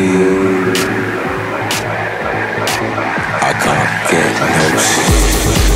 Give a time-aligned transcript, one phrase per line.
[0.00, 0.04] I
[3.52, 5.67] can't get no sleep.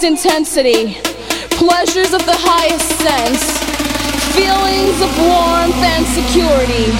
[0.00, 0.94] Greatest intensity,
[1.50, 3.58] pleasures of the highest sense,
[4.34, 6.90] feelings of warmth and security,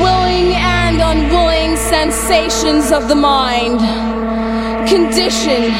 [0.00, 3.80] willing and unwilling sensations of the mind,
[4.88, 5.72] condition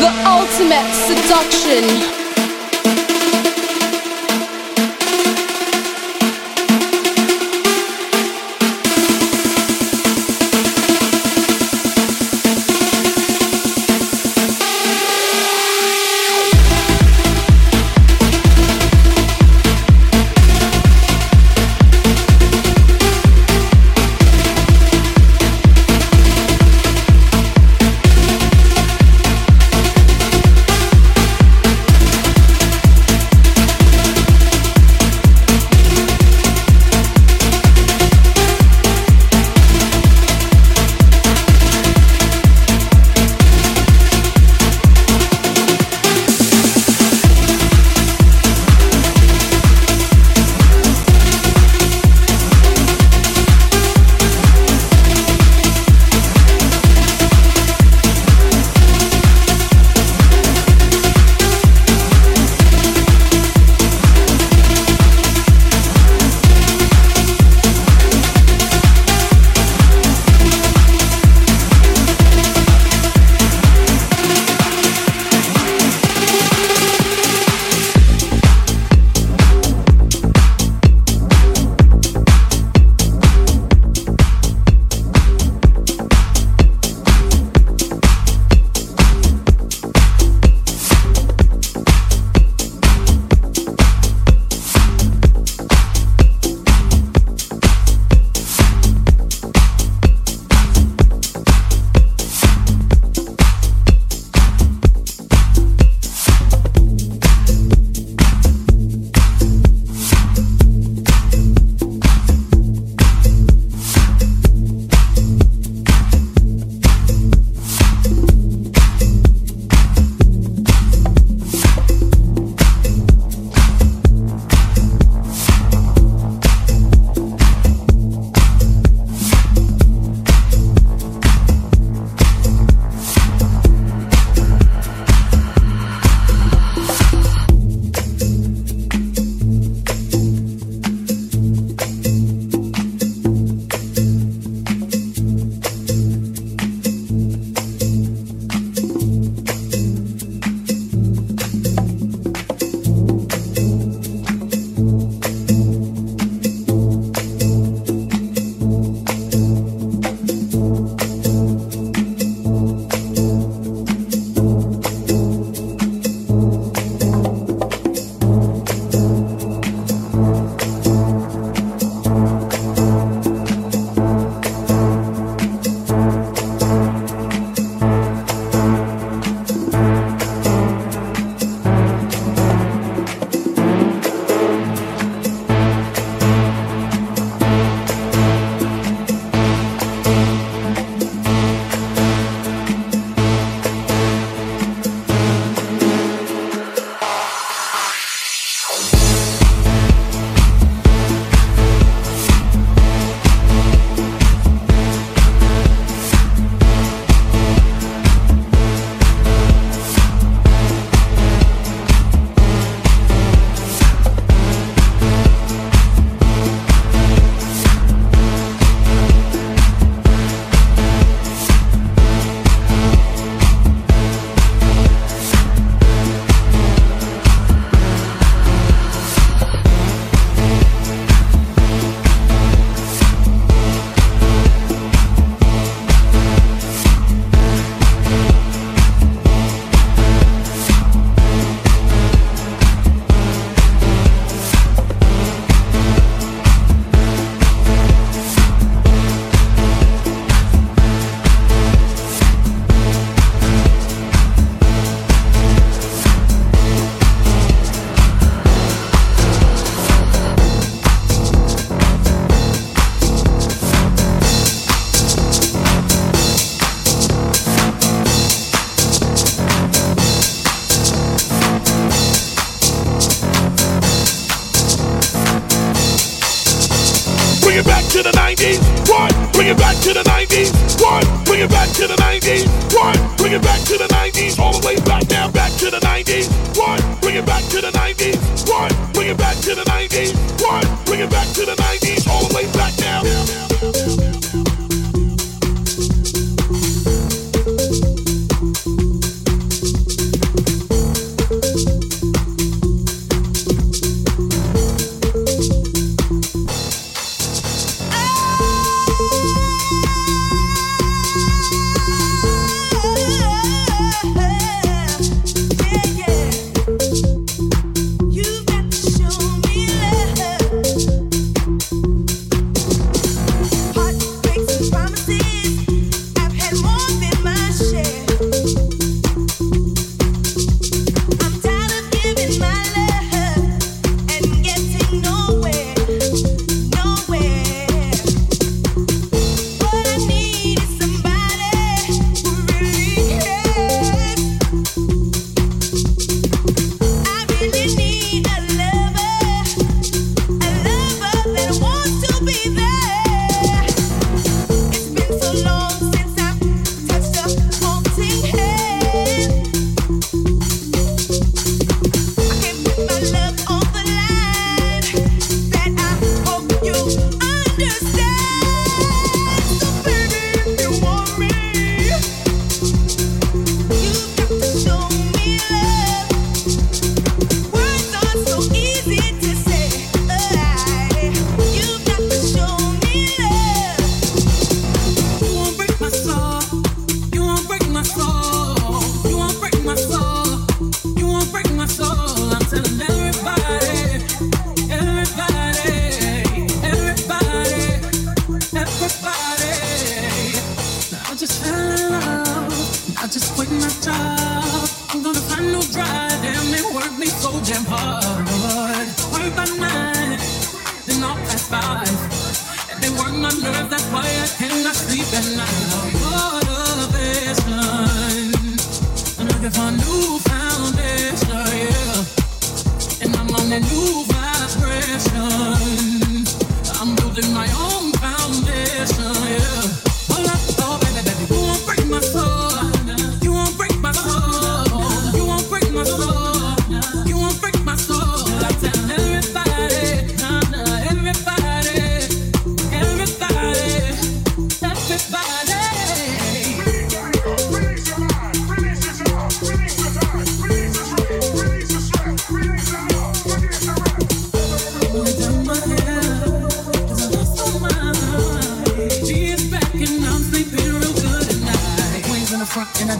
[0.00, 2.15] the ultimate seduction.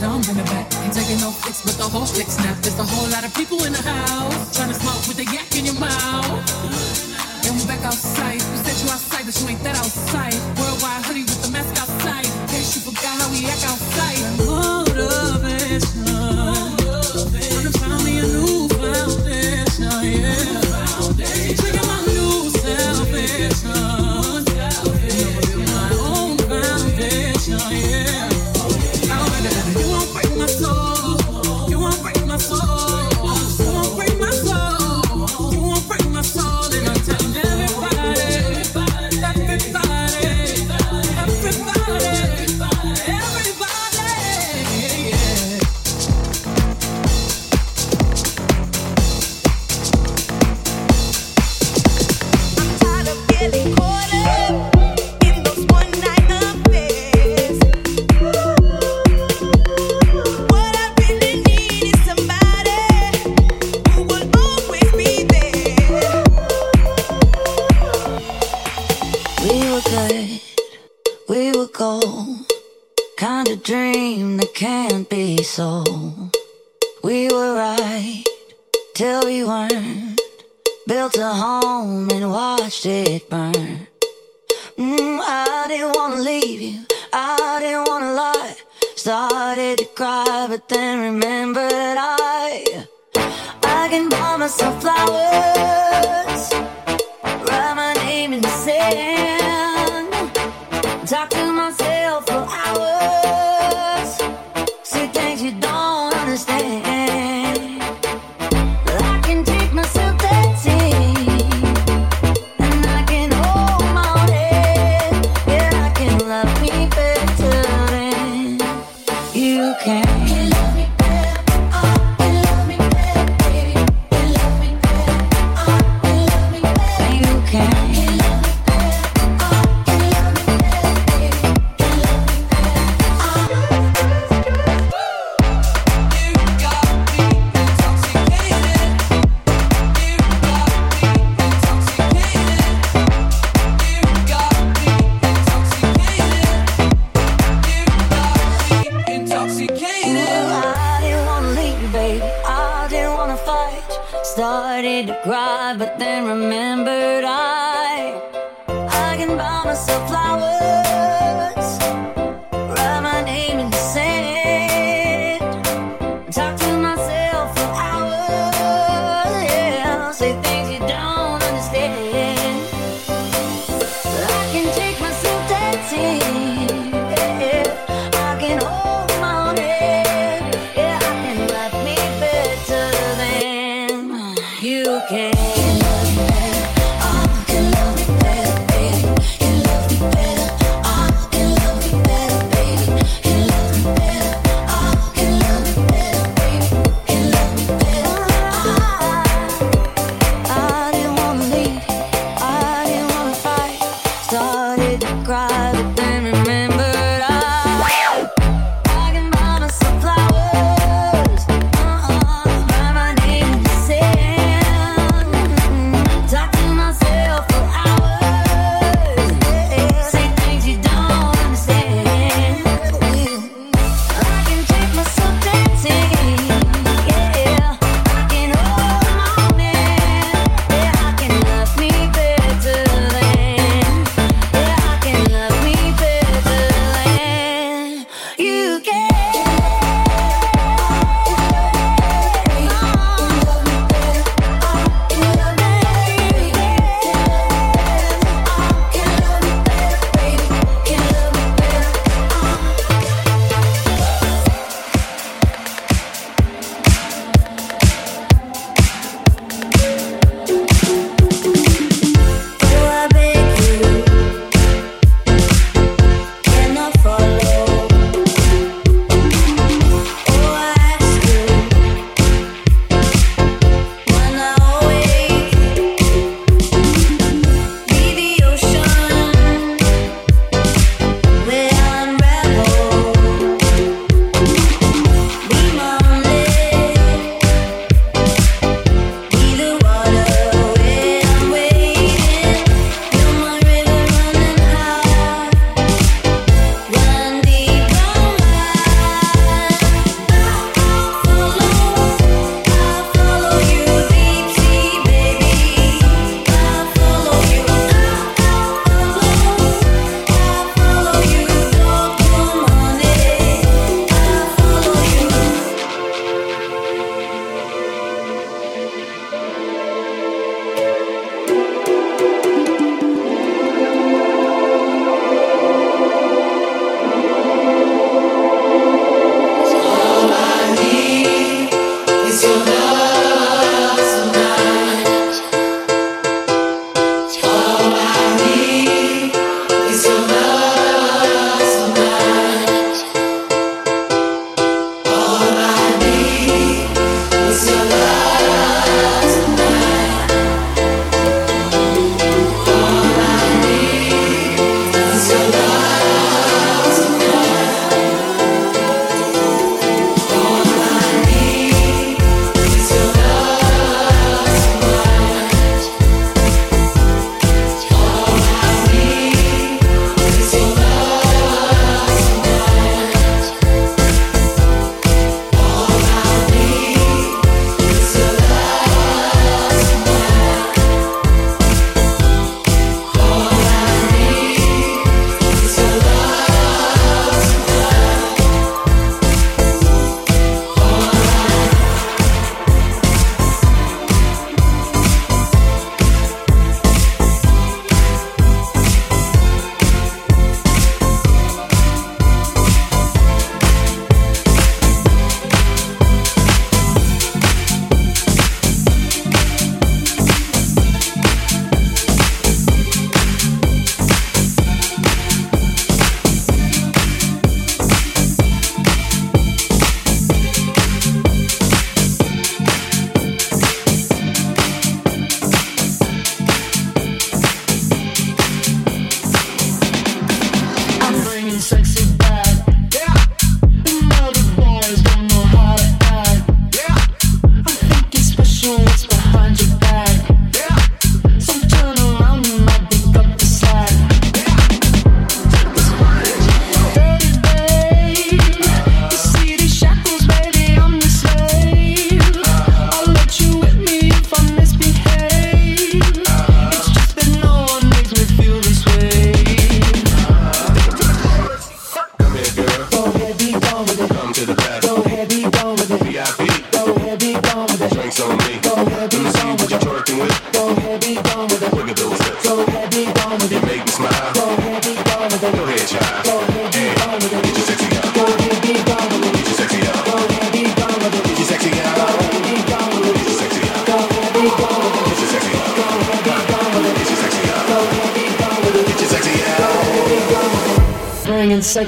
[0.03, 0.67] I'm in the back.
[0.85, 2.57] Ain't taking no fix, but the whole stick snap.
[2.61, 5.16] There's a whole lot of people in the house trying to smoke with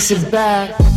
[0.09, 0.88] bringing back.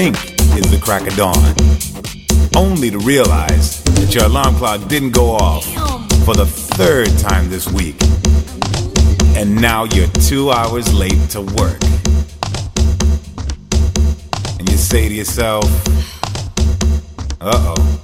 [0.00, 0.16] Think
[0.56, 1.34] is the crack of dawn,
[2.56, 5.64] only to realize that your alarm clock didn't go off
[6.24, 7.96] for the third time this week.
[9.36, 11.82] And now you're two hours late to work.
[14.60, 15.64] And you say to yourself,
[17.40, 18.00] uh oh,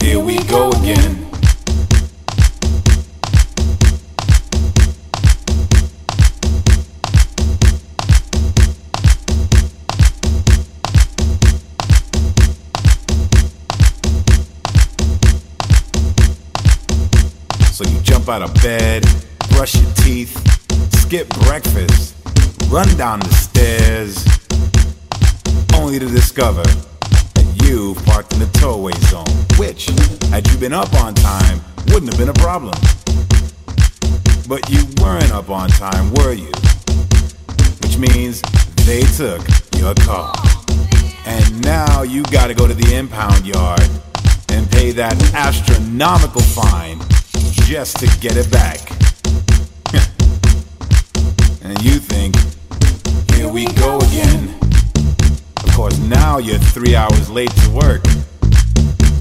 [0.00, 1.21] here we go again.
[18.32, 19.02] Out of bed,
[19.50, 20.32] brush your teeth,
[21.02, 22.16] skip breakfast,
[22.70, 24.24] run down the stairs,
[25.78, 29.26] only to discover that you parked in the towaway zone,
[29.58, 29.90] which,
[30.30, 32.72] had you been up on time, wouldn't have been a problem.
[34.48, 36.52] But you weren't up on time, were you?
[37.82, 38.40] Which means
[38.86, 40.32] they took your car.
[41.26, 43.86] And now you gotta go to the impound yard
[44.48, 46.98] and pay that astronomical fine
[47.72, 48.80] just to get it back.
[51.64, 52.36] and you think,
[53.32, 54.54] here we go again.
[55.64, 58.04] Of course, now you're three hours late to work.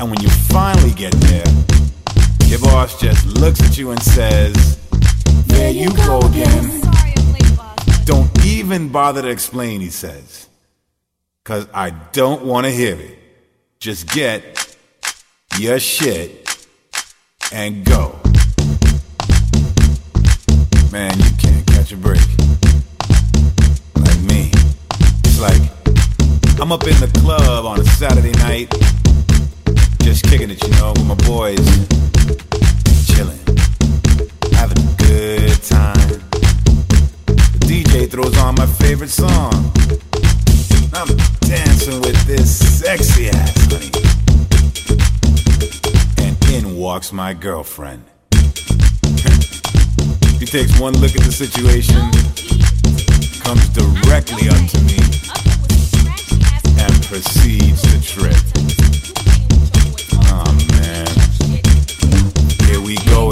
[0.01, 1.45] And when you finally get there,
[2.47, 4.77] your boss just looks at you and says,
[5.47, 6.81] There you go again.
[8.03, 10.49] Don't even bother to explain, he says.
[11.45, 13.17] Cause I don't want to hear it.
[13.79, 14.75] Just get
[15.57, 16.67] your shit
[17.53, 18.19] and go.
[20.91, 22.19] Man, you can't catch a break.
[23.95, 24.51] Like me.
[25.23, 25.61] It's like
[26.59, 28.69] I'm up in the club on a Saturday night,
[30.01, 31.63] just kicking it, you know, with my boys,
[33.07, 33.39] chilling,
[34.51, 36.09] having a good time.
[37.25, 39.71] The DJ throws on my favorite song.
[40.93, 41.07] I'm
[41.39, 43.91] dancing with this sexy ass honey.
[46.17, 48.03] And in walks my girlfriend.
[50.41, 52.01] He takes one look at the situation,
[53.45, 54.97] comes directly up to me,
[56.81, 58.41] and proceeds to trip.
[60.33, 61.05] Oh man.
[62.65, 63.30] Here we go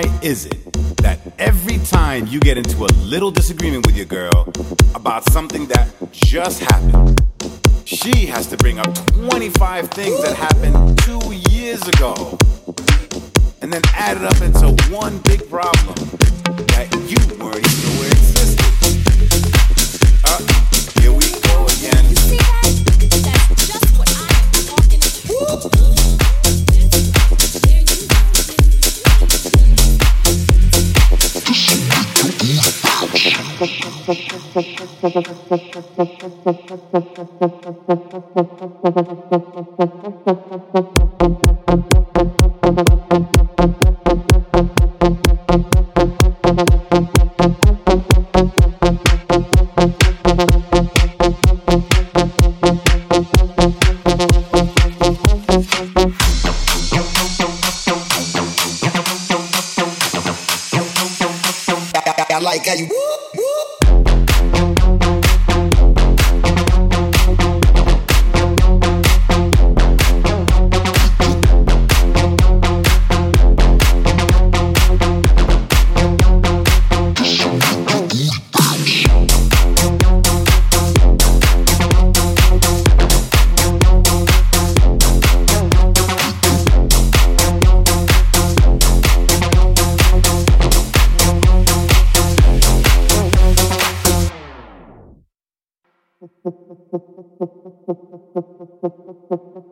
[0.00, 0.18] again.
[0.22, 4.52] is it that every time you get into a little disagreement with your girl
[4.94, 7.20] about something that just happened,
[7.84, 12.38] she has to bring up 25 things that happened two years ago
[13.62, 15.94] and then add it up into one big problem
[16.74, 18.35] that you weren't even aware
[34.06, 34.32] Thank
[41.00, 41.05] you.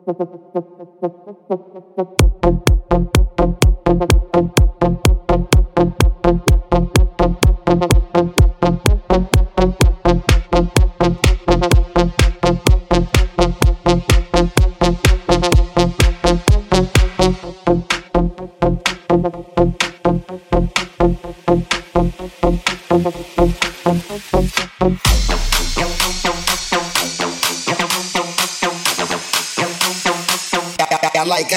[0.05, 1.74] フフフフフ。
[31.25, 31.51] Like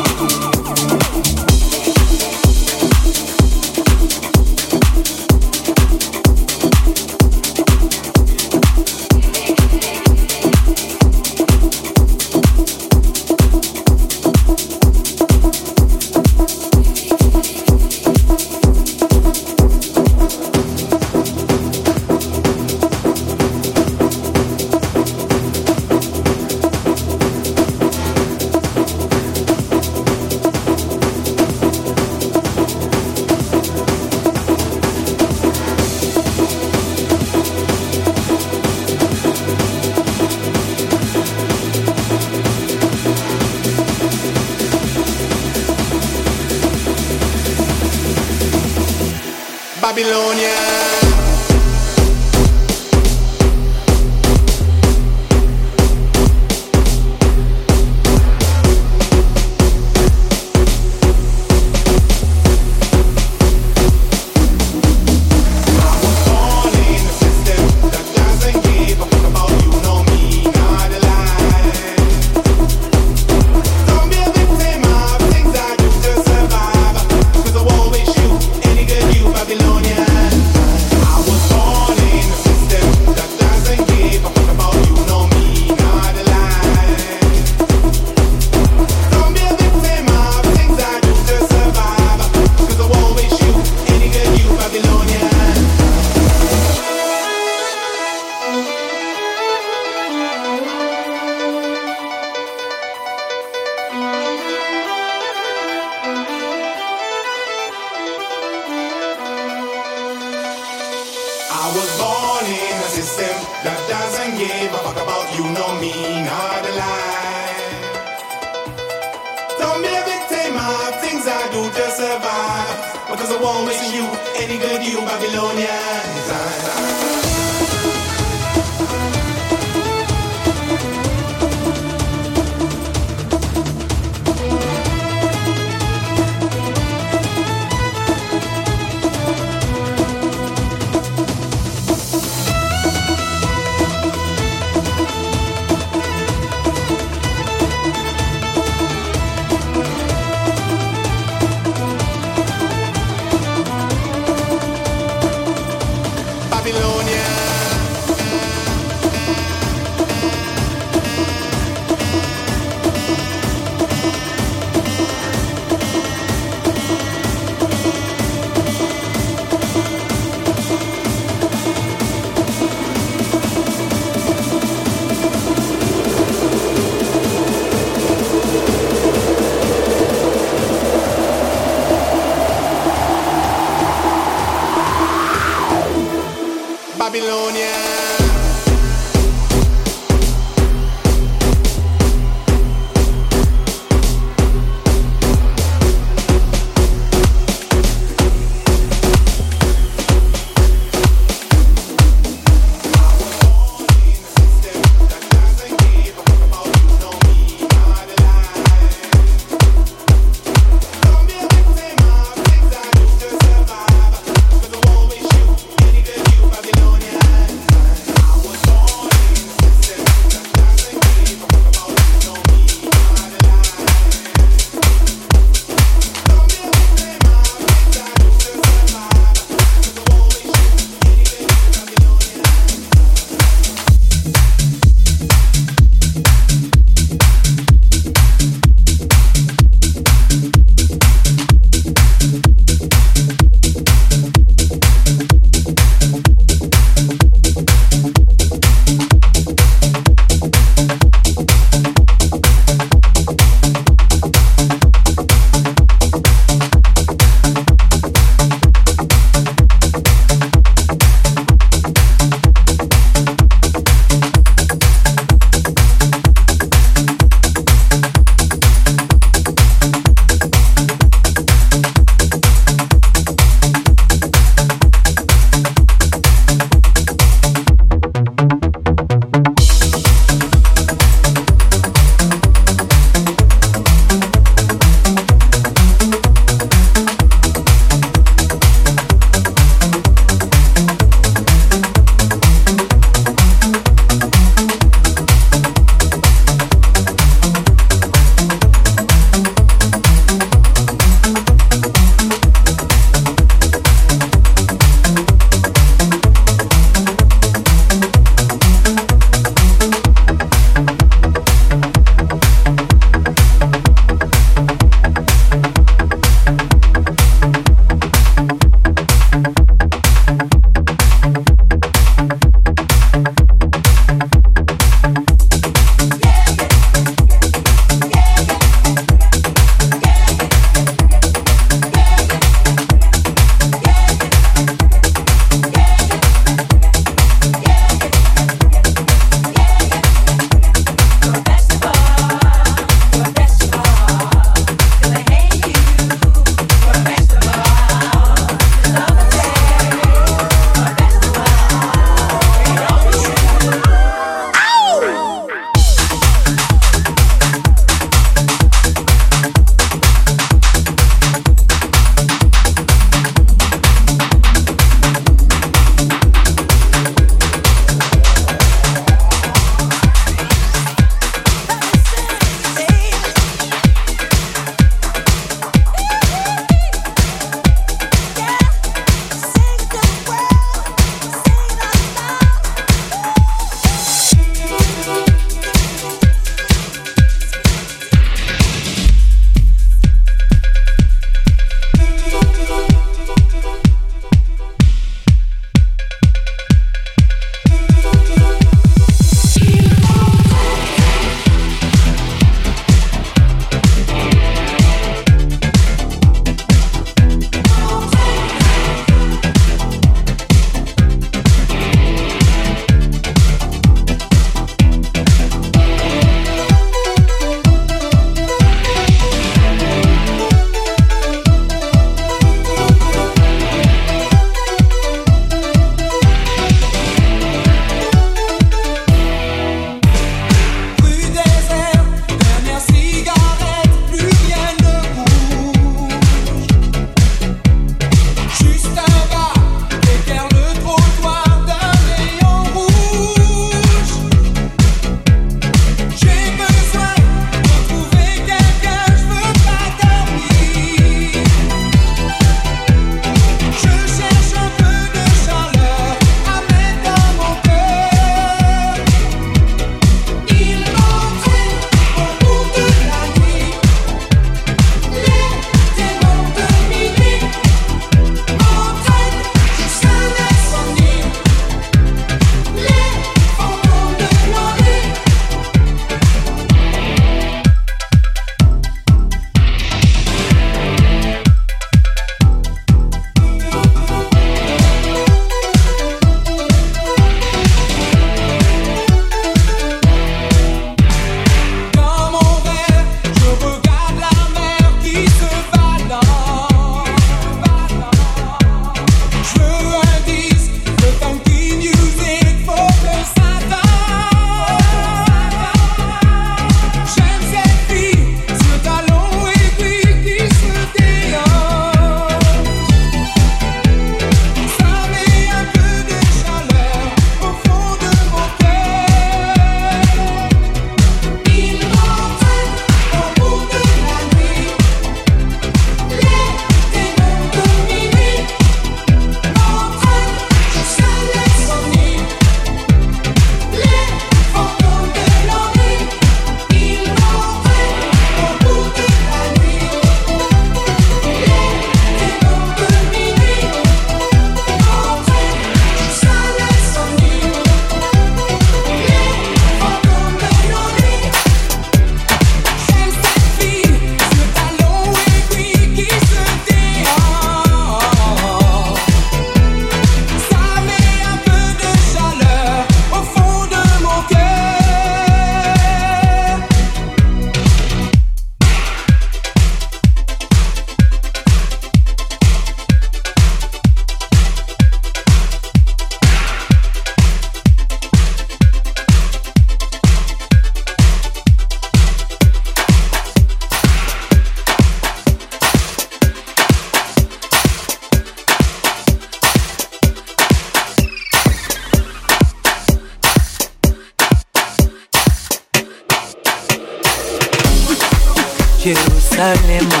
[598.86, 600.00] Jerusalema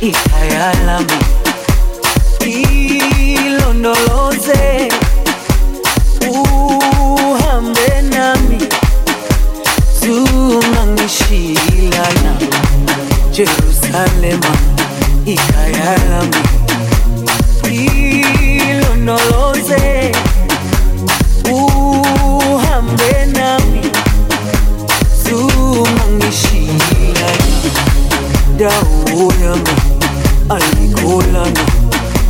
[0.00, 1.18] ikayalama
[3.46, 4.88] ilondoloze
[6.30, 8.58] uhambe nami.
[10.00, 12.32] Zungangishilana
[13.32, 14.52] Jerusalema
[15.26, 16.40] ikayalama
[17.70, 19.43] ilondoloze
[28.58, 28.70] da
[29.14, 29.74] uyami
[30.54, 31.64] ayikholana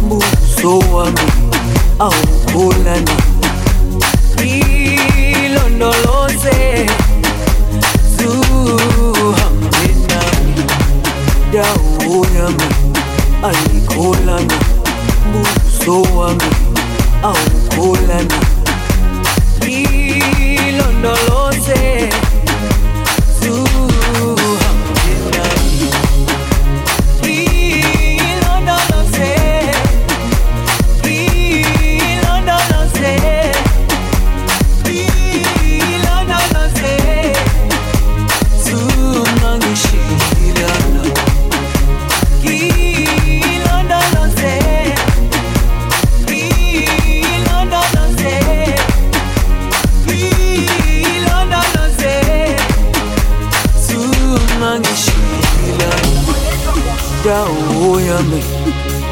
[0.09, 1.29] buso wami
[1.99, 3.17] awukholana
[5.45, 6.87] ilondoloze
[8.17, 10.65] zuhambe nami.
[11.53, 12.69] Dawo yami
[13.49, 14.59] ayikholana
[15.33, 16.51] buso wami
[17.23, 18.39] awukholana
[19.69, 21.34] ilondoloze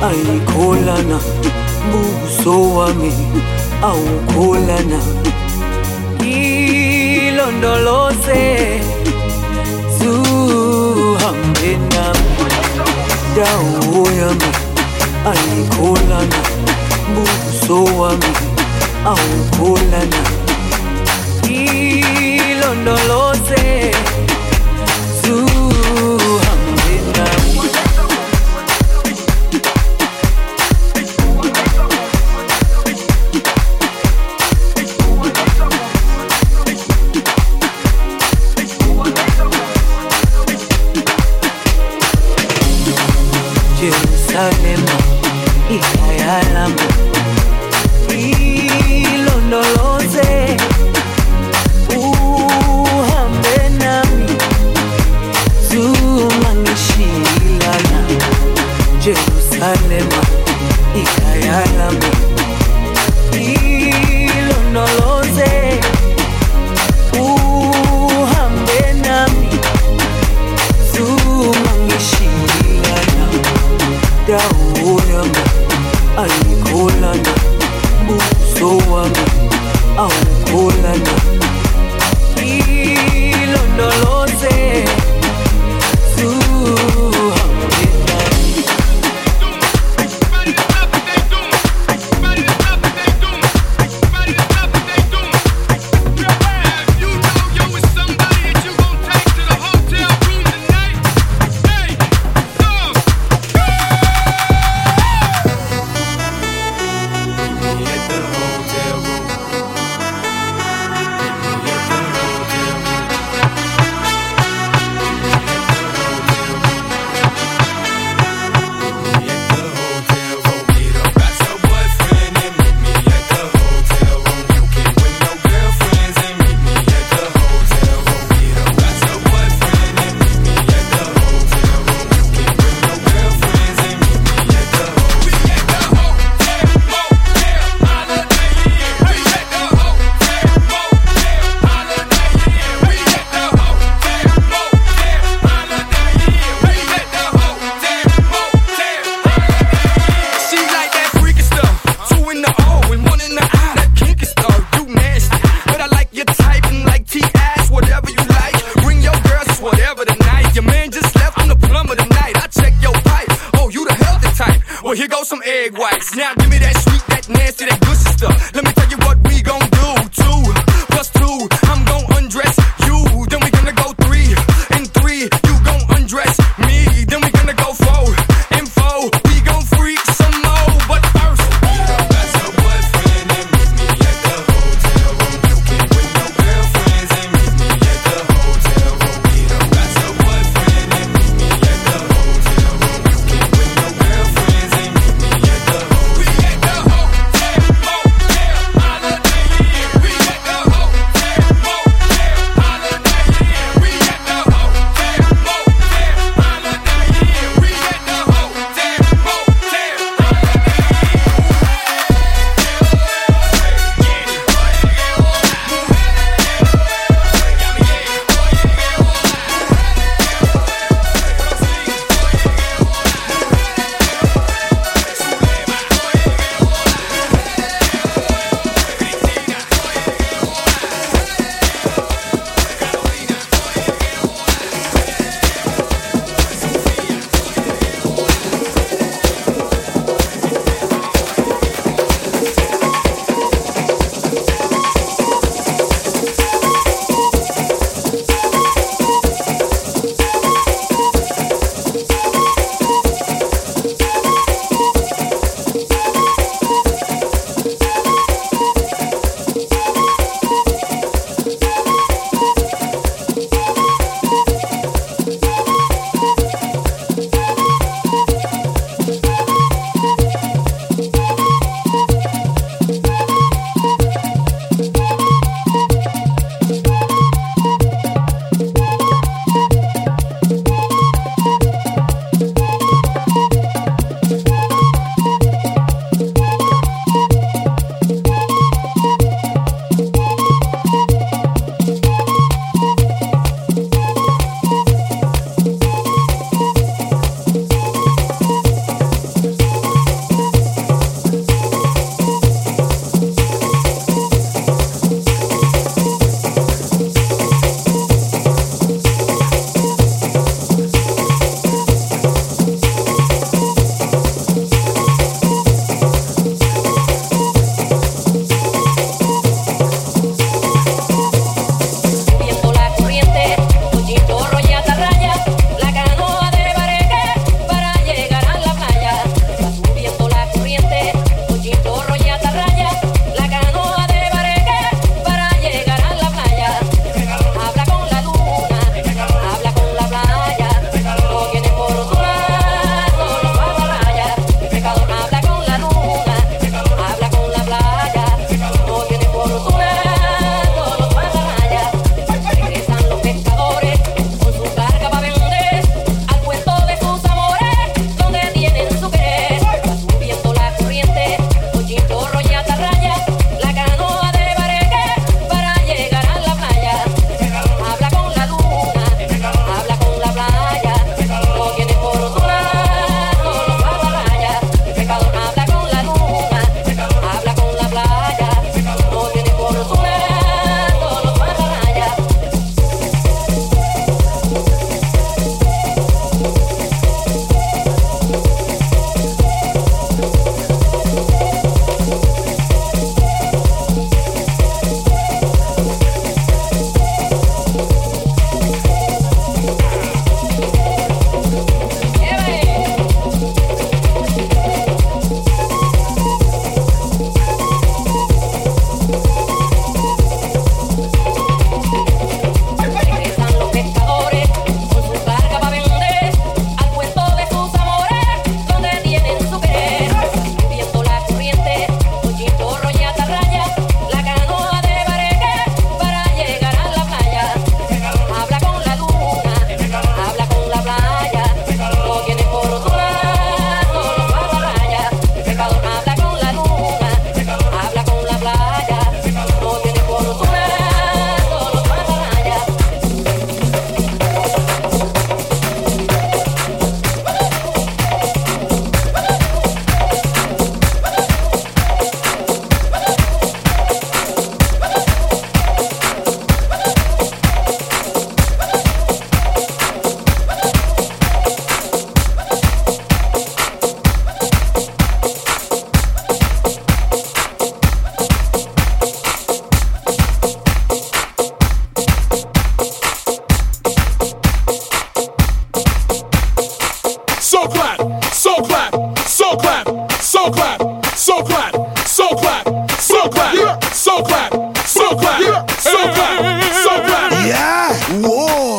[0.08, 1.18] ayikholana
[1.92, 3.12] buso wami
[3.82, 5.00] awukholana
[7.22, 8.42] ilondoloze
[9.98, 12.28] zuhambe nami.
[13.36, 14.50] Dawo yami
[15.32, 16.40] ayikholana
[17.14, 18.32] buso wami
[19.12, 20.20] awukholana
[22.50, 23.64] ilondoloze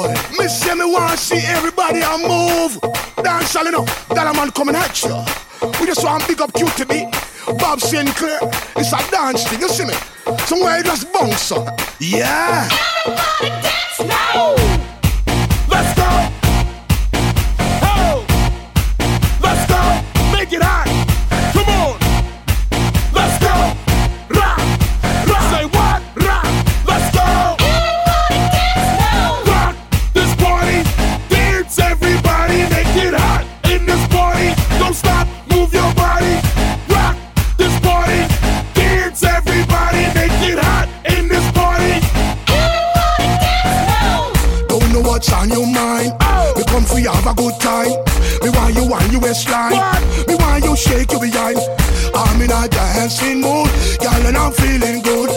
[0.04, 0.14] boy.
[0.38, 2.80] Me say me want to see everybody and move.
[3.24, 4.08] Dance all enough.
[4.10, 5.16] That man coming at you.
[5.80, 7.12] We just want big up QTB.
[7.60, 8.40] Bob Sinclar.
[8.76, 9.62] It's a dance thing.
[9.62, 9.94] You see me?
[10.46, 11.80] Somewhere it just bounce up.
[12.00, 12.70] Yeah.
[13.06, 13.63] Everybody.
[53.04, 53.68] Dancing mood,
[54.00, 55.30] girl, and I'm feeling good.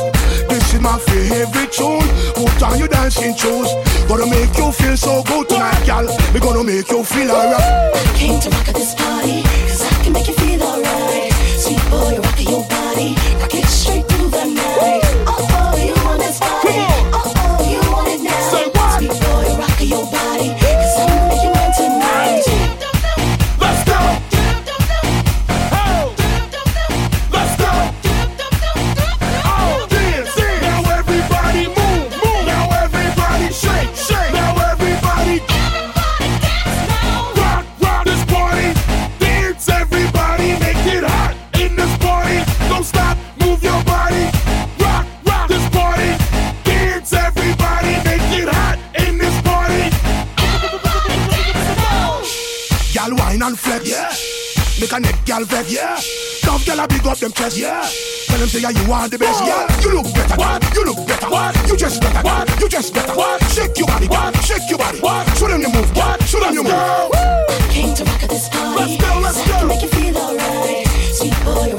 [0.49, 2.07] This is my favorite tune.
[2.39, 3.69] Put on your dancing shoes.
[4.07, 6.07] Gonna make you feel so good tonight, girl.
[6.33, 7.59] We gonna make you feel alright.
[7.59, 11.33] I Came to rock at this party, cause I can make you feel alright.
[11.59, 12.86] Sweet boy, rock your body,
[53.57, 53.89] flex.
[53.91, 54.13] Yeah.
[54.81, 55.73] Make a neck gal vex.
[55.73, 55.97] Yeah.
[56.43, 57.57] Tough gal a big up them chest.
[57.57, 57.83] Yeah.
[58.29, 59.43] Tell them say yeah you are the best.
[59.45, 59.67] Yeah.
[59.81, 60.37] You look better.
[60.37, 60.63] What?
[60.75, 61.29] You look better.
[61.31, 61.69] What?
[61.69, 62.23] You just better.
[62.23, 62.61] What?
[62.61, 63.15] You just better.
[63.15, 63.43] What?
[63.51, 64.09] Shake your body.
[64.09, 64.37] What?
[64.45, 65.01] Shake your body.
[65.01, 65.25] What?
[65.39, 65.91] Show them you move.
[65.97, 66.23] What?
[66.25, 66.73] Show them you move.
[67.71, 69.67] Came to rock at this party, Let's go, let's cause I go.
[69.69, 70.87] make you feel alright.
[71.13, 71.77] Sweet boy,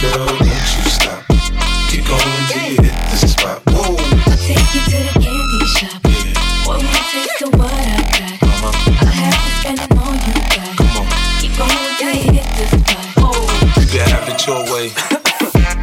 [0.00, 1.24] Girl, don't you stop.
[1.88, 3.62] Keep going till you hit the spot.
[3.68, 3.96] Whoa.
[3.96, 6.00] I'll take you to the candy shop.
[6.68, 8.44] One more taste of what I got.
[8.44, 10.76] I have it you, got.
[11.40, 13.08] Keep going till you hit the spot.
[13.80, 14.92] You can have it your way.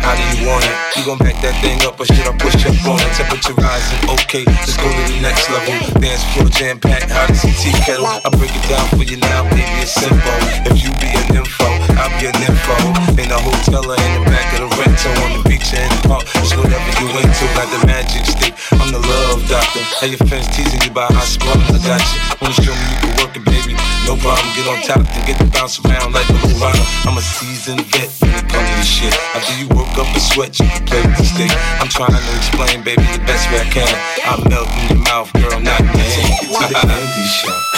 [0.02, 0.76] How do you want it?
[0.98, 3.12] You gon' back that thing up or should I push up on it?
[3.18, 5.74] Temperature rising, okay, let's go to the next level.
[6.00, 8.06] Dance floor jam packed, hot as a tea kettle.
[8.06, 10.38] I break it down for you now, baby, it's simple.
[10.70, 11.66] If you be an info,
[11.98, 13.07] I'll be an info.
[13.58, 16.54] Hotel or in the back of the rental, on the beach in the park, it's
[16.54, 17.46] whatever you into.
[17.58, 19.82] Like the magic stick, I'm the love doctor.
[19.98, 22.20] How your friends teasing you about how smart I got you.
[22.38, 23.74] Wanna show me you can work it, baby.
[24.06, 26.86] No problem, get on top and get to bounce around like a Luvana.
[27.10, 29.14] I'm a seasoned vet when it comes to this shit.
[29.34, 31.52] After you woke up a sweat, you can play with the stick.
[31.82, 33.90] I'm trying to explain, baby, the best way I can.
[34.22, 37.77] I melt in your mouth, girl, not in your hand.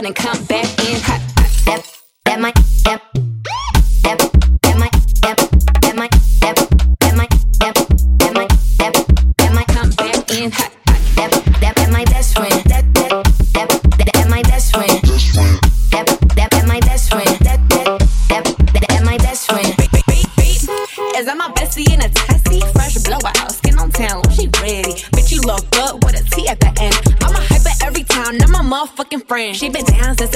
[0.00, 0.69] out and come back.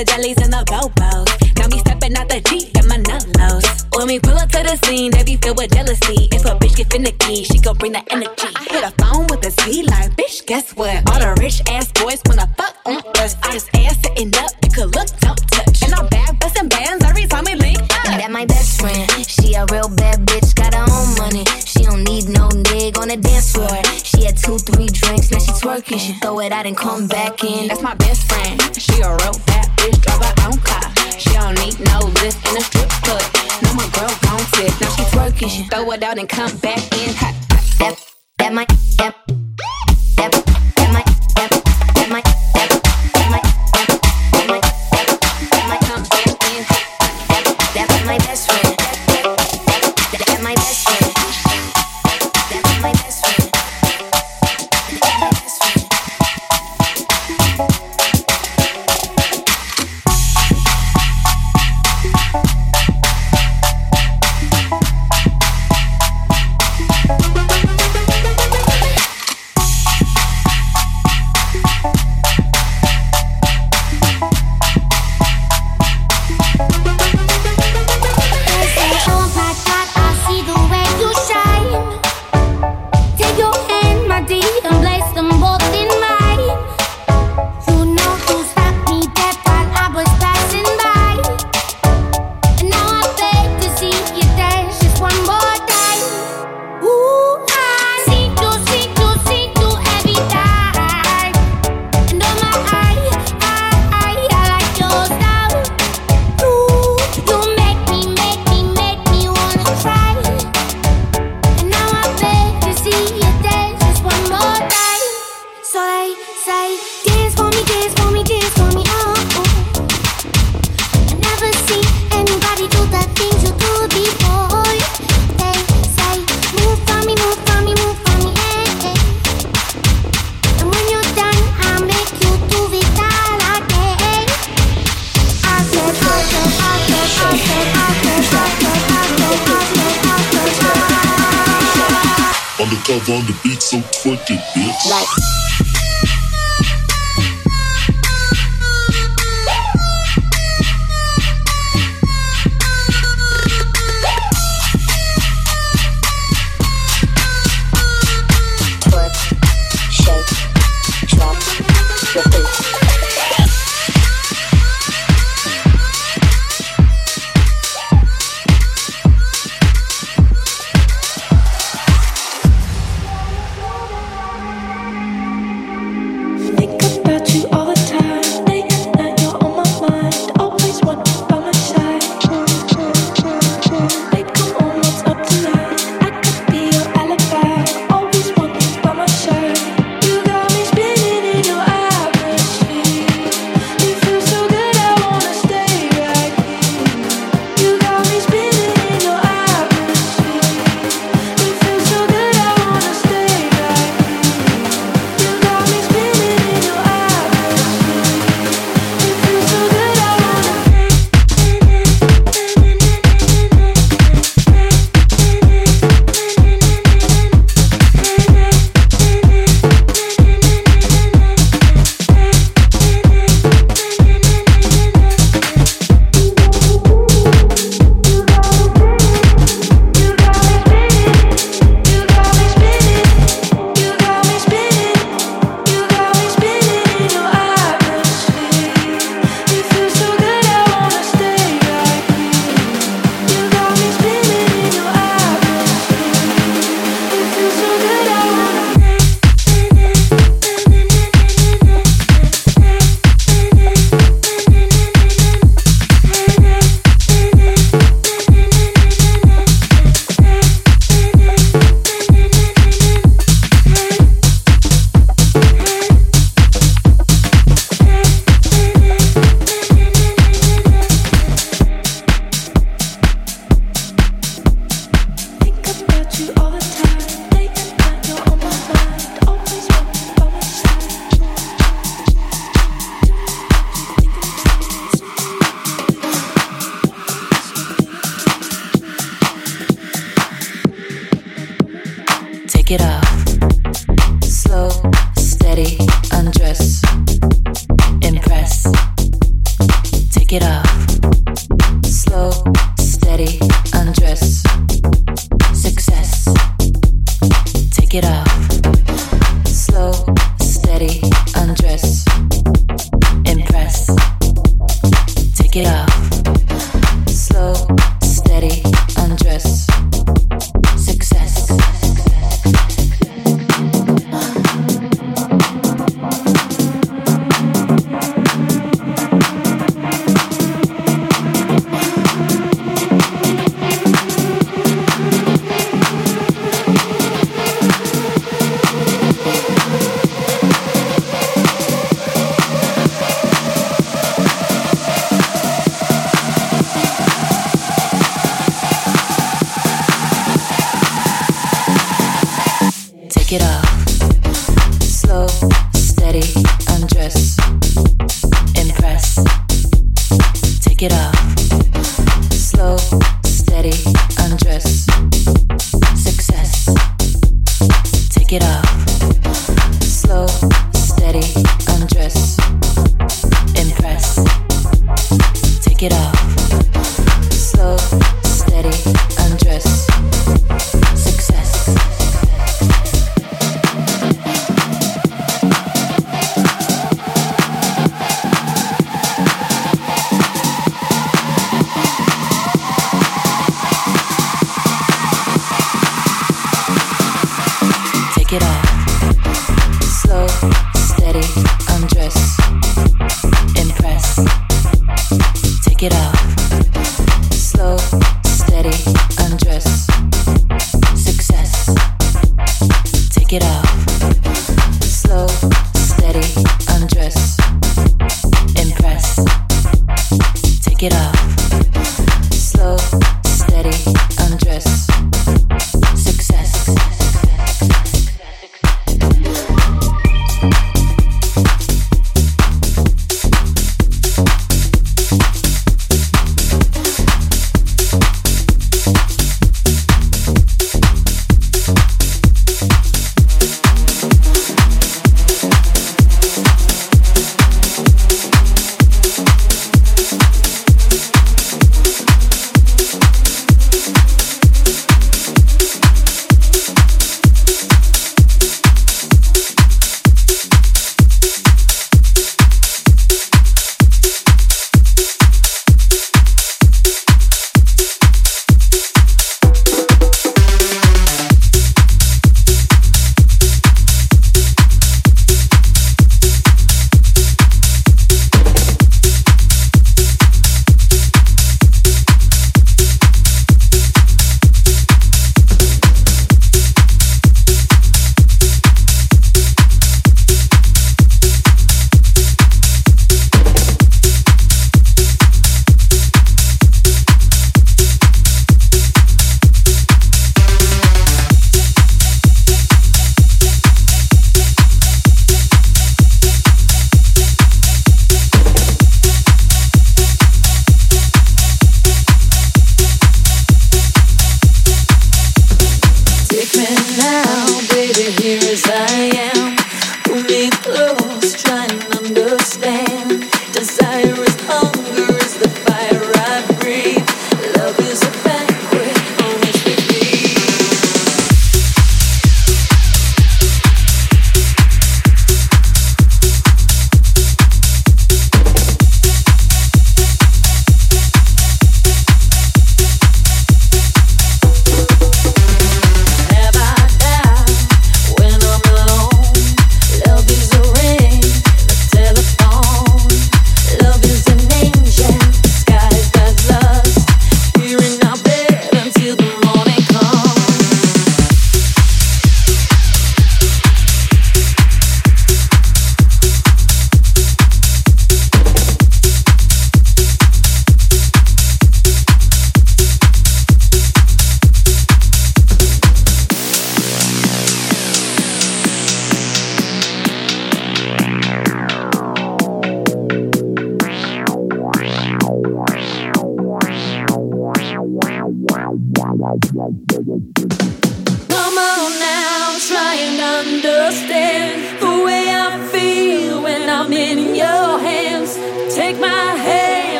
[0.00, 1.28] the jellies and the bobos.
[1.54, 3.64] Got me stepping out the Jeep and my nullos.
[3.96, 6.28] When we pull up to the scene, they be filled with jealousy.
[6.32, 8.48] If a bitch get finicky, she gon' bring the energy.
[8.56, 11.04] I hit a phone with a Z like, bitch, guess what?
[36.20, 36.79] and come back.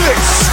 [0.00, 0.49] Six,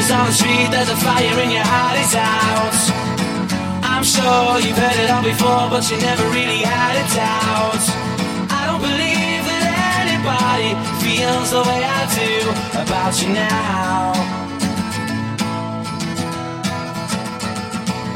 [0.00, 2.78] The on the street that the fire in your heart is out.
[3.84, 7.84] I'm sure you've heard it all before, but you never really had it out.
[8.48, 9.64] I don't believe that
[10.00, 10.72] anybody
[11.04, 12.32] feels the way I do
[12.80, 14.16] about you now.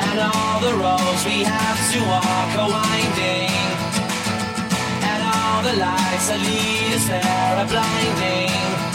[0.09, 3.53] And all the roads we have to walk are winding.
[5.05, 8.94] And all the lights that lead us there are blinding.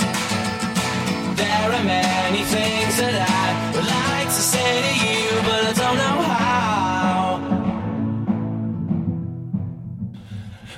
[1.40, 5.98] There are many things that I would like to say to you, but I don't
[6.04, 7.24] know how.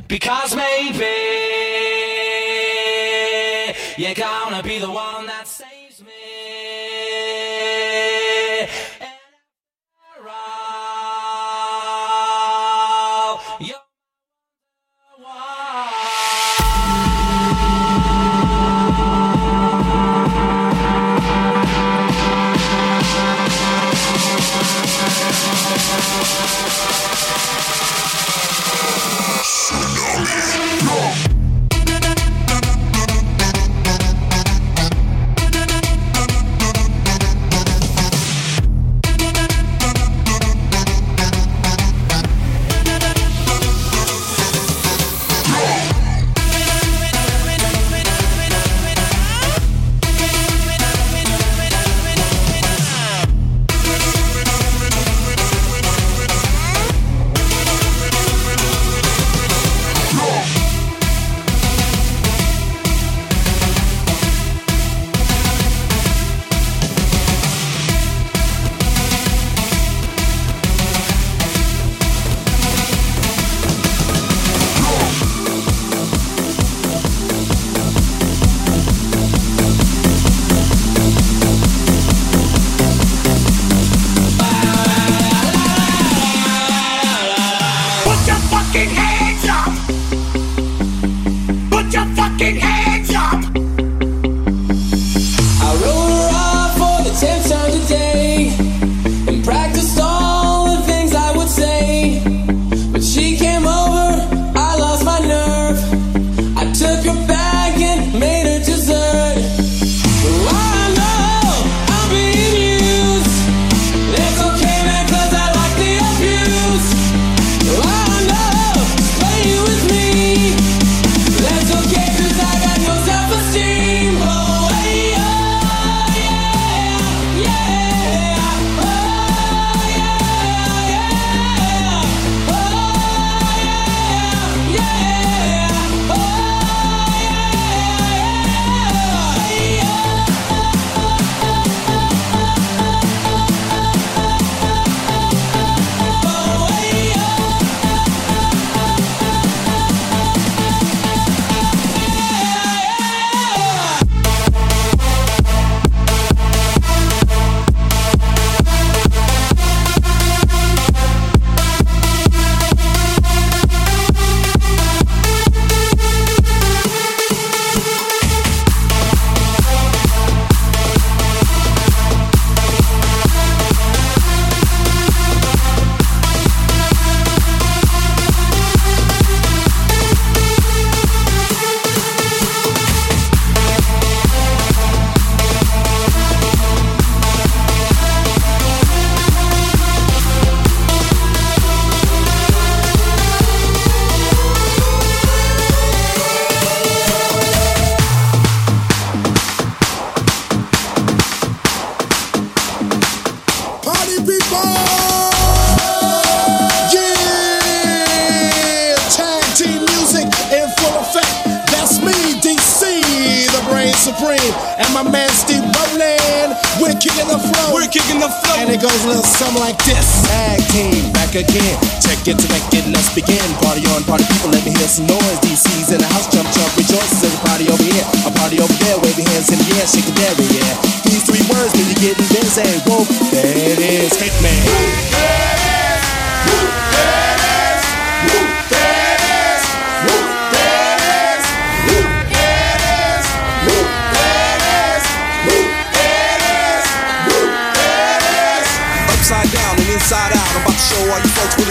[0.08, 1.16] Because maybe
[3.98, 5.11] you're gonna be the one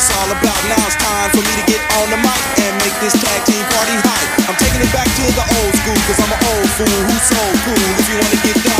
[0.00, 0.60] it's all about.
[0.64, 3.60] Now it's time for me to get on the mic and make this tag team
[3.68, 4.48] party hype.
[4.48, 7.42] I'm taking it back to the old school, cause I'm an old fool who's so
[7.68, 7.88] cool.
[8.00, 8.79] If you wanna get down,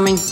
[0.00, 0.31] bass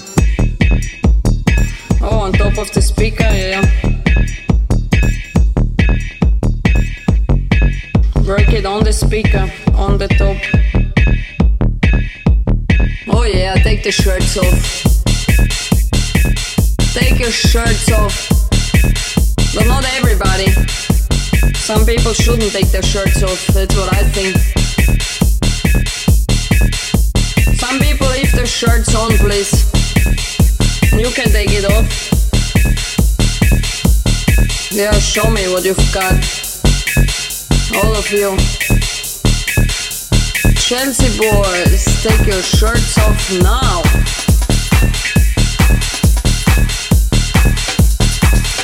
[42.40, 43.82] your shirts off now.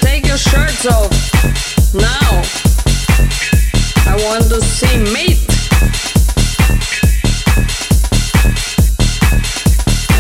[0.01, 1.13] Take your shirts off
[1.93, 2.41] now.
[4.11, 5.45] I want to see meat.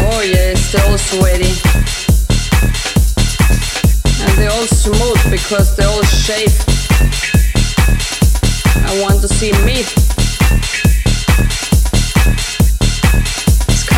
[0.03, 1.55] Oh yes, they're all sweaty.
[4.23, 6.63] And they're all smooth because they're all shaved.
[8.85, 10.16] I want to see meat.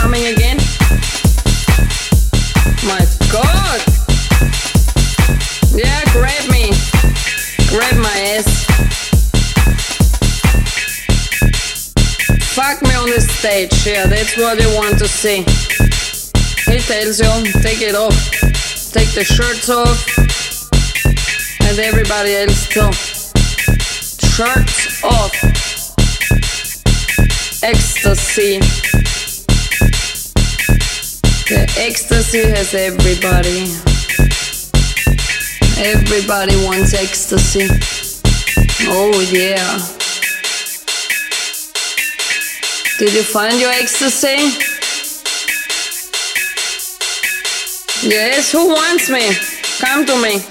[0.08, 0.56] Coming again.
[2.86, 3.80] My god!
[5.76, 6.72] Yeah, grab me.
[7.68, 8.64] Grab my ass.
[12.54, 15.44] Fuck me on the stage, yeah, that's what you want to see.
[16.72, 18.18] He tells you, take it off.
[18.92, 20.08] Take the shirts off.
[21.68, 22.92] And everybody else too.
[24.26, 25.34] Shirts off.
[27.62, 29.07] Ecstasy.
[31.48, 33.72] The ecstasy has everybody.
[35.80, 37.66] Everybody wants ecstasy.
[38.86, 39.78] Oh yeah.
[42.98, 44.36] Did you find your ecstasy?
[48.06, 49.32] Yes, who wants me?
[49.80, 50.44] Come to me.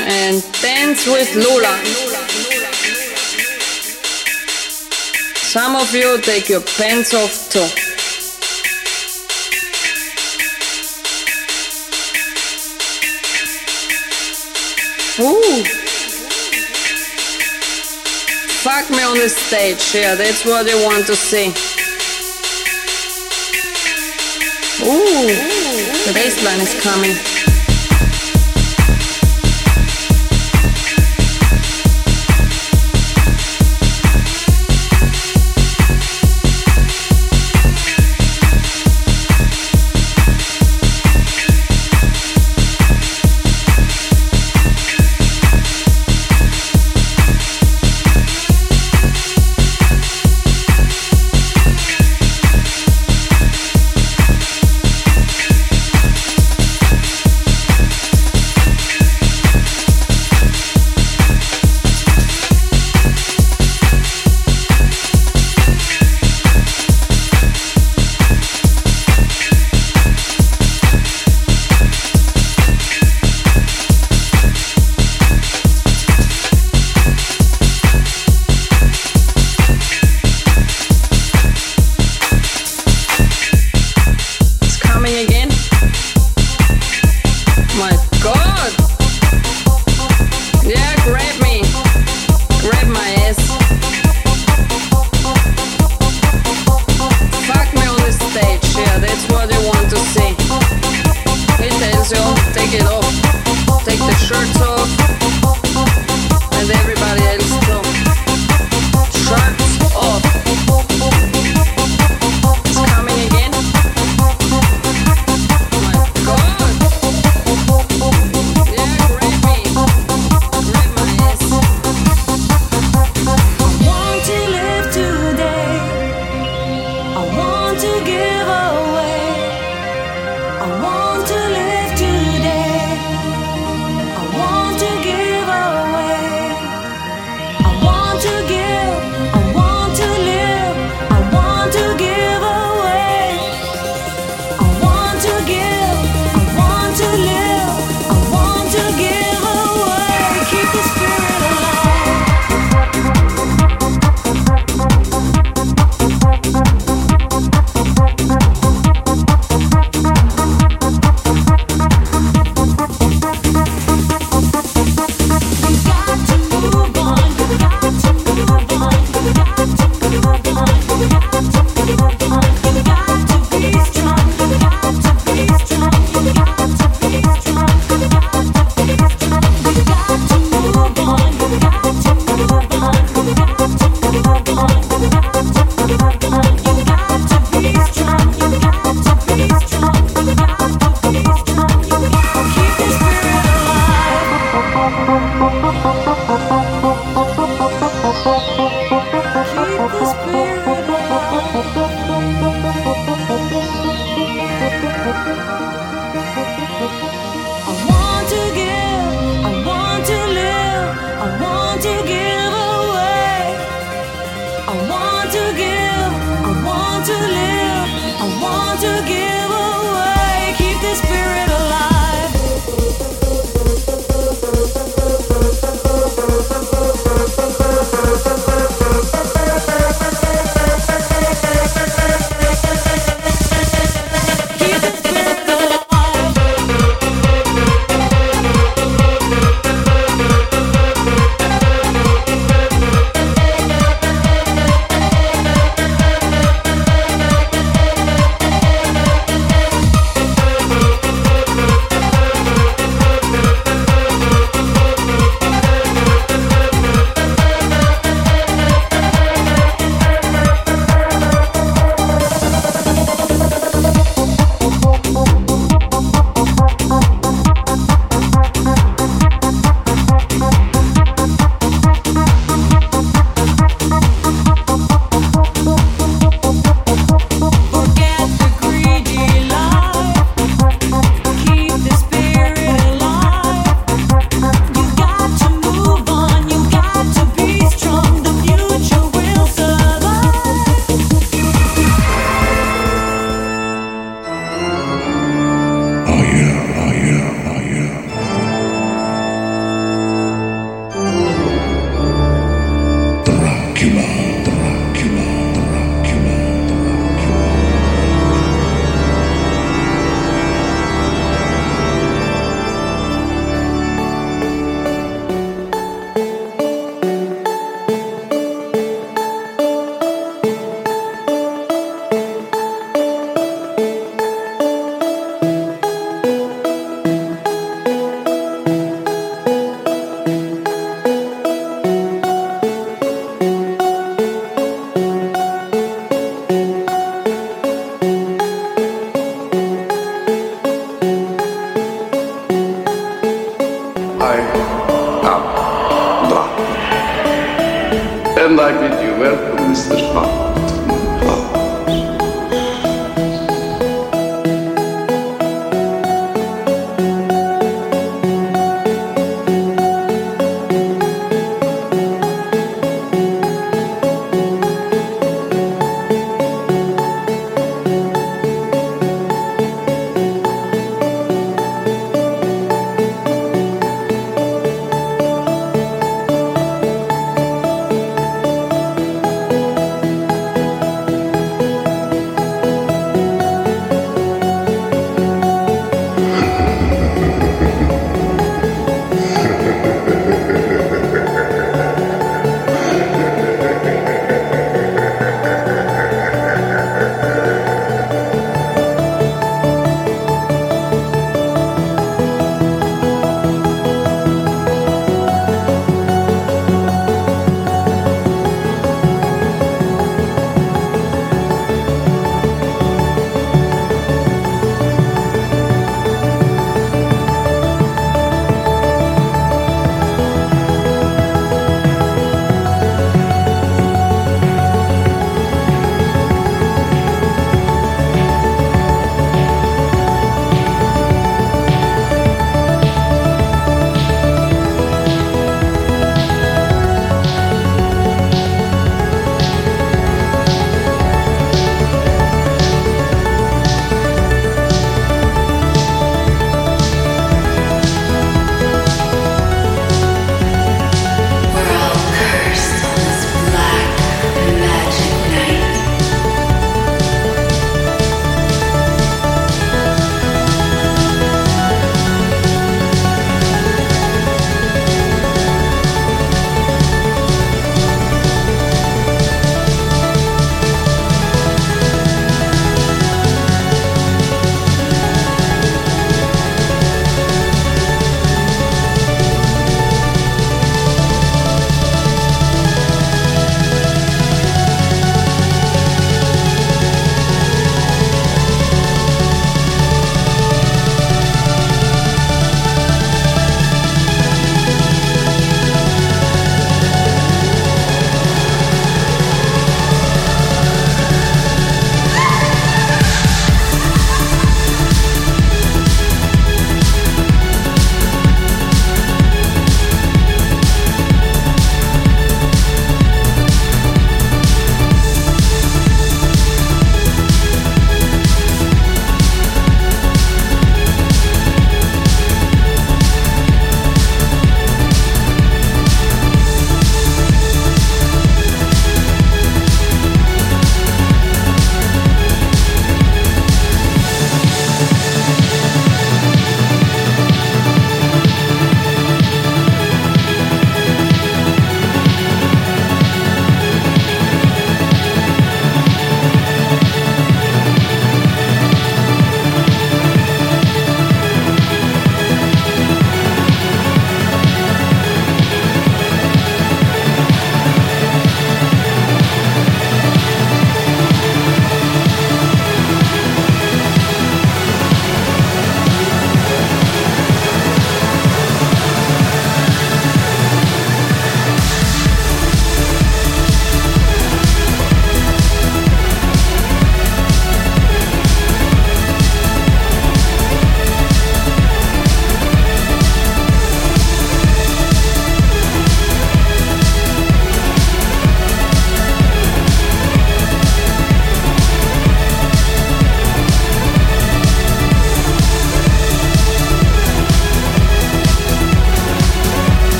[0.00, 1.76] And dance with Lula.
[5.52, 7.79] Some of you take your pants off too.
[15.18, 15.64] Ooh.
[18.62, 21.48] Fuck me on the stage, yeah, that's what you want to see.
[24.86, 25.26] Ooh,
[26.06, 27.39] the bass line is coming.